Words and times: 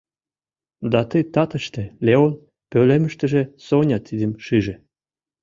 Да 0.91 0.99
ты 1.09 1.17
татыште 1.33 1.83
Леон 2.05 2.33
пӧлемыштыже 2.69 3.41
Соня 3.65 3.97
тидым 4.07 4.31
шиже. 4.45 4.75